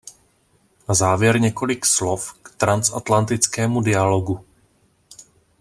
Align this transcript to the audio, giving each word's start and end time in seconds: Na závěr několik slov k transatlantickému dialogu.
Na 0.89 0.93
závěr 0.95 1.41
několik 1.41 1.85
slov 1.85 2.33
k 2.33 2.51
transatlantickému 2.55 3.81
dialogu. 3.81 4.45